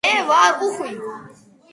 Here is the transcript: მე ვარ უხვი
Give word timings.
მე 0.05 0.11
ვარ 0.29 0.63
უხვი 0.67 0.89